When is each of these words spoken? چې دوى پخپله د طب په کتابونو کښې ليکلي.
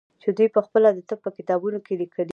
چې 0.21 0.29
دوى 0.37 0.47
پخپله 0.57 0.89
د 0.93 0.99
طب 1.09 1.19
په 1.25 1.29
کتابونو 1.37 1.77
کښې 1.85 1.95
ليکلي. 2.01 2.29